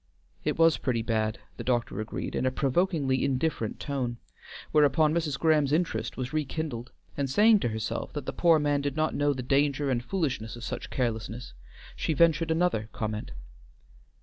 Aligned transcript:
"It 0.43 0.57
was 0.57 0.79
pretty 0.79 1.03
bad," 1.03 1.37
the 1.57 1.63
doctor 1.63 1.99
agreed, 2.01 2.33
in 2.33 2.47
a 2.47 2.51
provokingly 2.51 3.23
indifferent 3.23 3.79
tone, 3.79 4.17
whereupon 4.71 5.13
Mrs. 5.13 5.37
Graham's 5.37 5.71
interest 5.71 6.17
was 6.17 6.33
rekindled, 6.33 6.91
and 7.15 7.29
saying 7.29 7.59
to 7.59 7.67
herself 7.69 8.11
that 8.13 8.25
the 8.25 8.33
poor 8.33 8.57
man 8.57 8.81
did 8.81 8.95
not 8.95 9.13
know 9.13 9.31
the 9.31 9.43
danger 9.43 9.91
and 9.91 10.03
foolishness 10.03 10.55
of 10.55 10.63
such 10.63 10.89
carelessness, 10.89 11.53
she 11.95 12.13
ventured 12.13 12.49
another 12.49 12.89
comment. 12.93 13.29